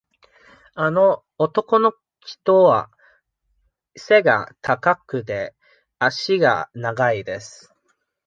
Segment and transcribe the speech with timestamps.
[0.73, 1.91] あの男の
[2.25, 2.89] 人は
[3.95, 5.53] 背が高くて、
[5.99, 7.71] 足が長いです。